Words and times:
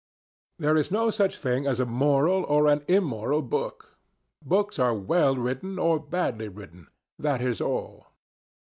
There 0.57 0.75
is 0.77 0.89
no 0.89 1.11
such 1.11 1.37
thing 1.37 1.67
as 1.67 1.79
a 1.79 1.85
moral 1.85 2.43
or 2.45 2.65
an 2.67 2.83
immoral 2.87 3.43
book. 3.43 3.99
Books 4.43 4.79
are 4.79 4.95
well 4.95 5.35
written, 5.35 5.77
or 5.77 5.99
badly 5.99 6.47
written. 6.49 6.87
That 7.19 7.39
is 7.39 7.61
all. 7.61 8.07